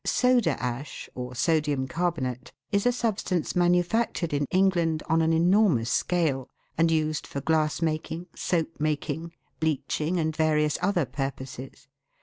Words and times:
Soda 0.03 0.59
ash, 0.59 1.11
or 1.13 1.35
sodium 1.35 1.87
carbonate, 1.87 2.51
is 2.71 2.87
a 2.87 2.91
substance 2.91 3.55
manu 3.55 3.83
factured 3.83 4.33
in 4.33 4.47
England 4.49 5.03
on 5.07 5.21
an 5.21 5.31
enormous 5.31 5.91
scale 5.91 6.49
and 6.75 6.89
used 6.89 7.27
for 7.27 7.39
glass 7.39 7.83
making, 7.83 8.25
soap 8.35 8.77
making, 8.79 9.31
bleaching, 9.59 10.19
and 10.19 10.35
various 10.35 10.79
other 10.81 11.05
purposes. 11.05 11.85